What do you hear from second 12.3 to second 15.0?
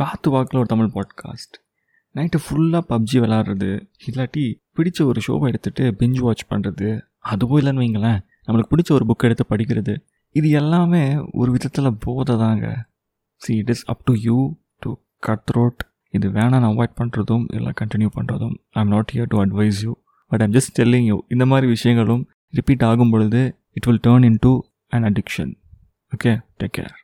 தாங்க. See it is up to you to